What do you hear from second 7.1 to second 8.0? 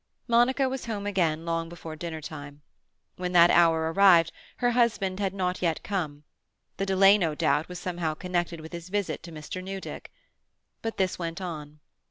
no doubt, was